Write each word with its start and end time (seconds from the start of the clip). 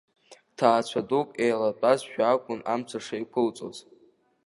Ҭаацәа 0.57 1.01
дук 1.07 1.29
еилатәазшәа 1.43 2.23
акәын 2.33 2.59
амца 2.73 2.99
шеиқәылҵоз. 3.05 3.77